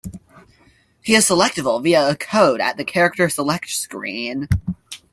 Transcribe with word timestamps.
He 1.03 1.13
is 1.13 1.29
selectable 1.29 1.83
via 1.83 2.09
a 2.09 2.15
code 2.15 2.59
at 2.59 2.75
the 2.75 2.83
character 2.83 3.29
select 3.29 3.69
screen. 3.69 4.47